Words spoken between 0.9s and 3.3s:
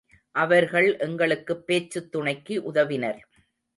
எங்களுக்குப் பேச்சுத் துணைக்கு உதவினர்.